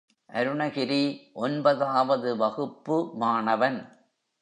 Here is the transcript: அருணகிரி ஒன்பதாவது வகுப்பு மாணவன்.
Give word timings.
அருணகிரி 0.29 1.03
ஒன்பதாவது 1.33 2.37
வகுப்பு 2.37 2.97
மாணவன். 3.15 3.79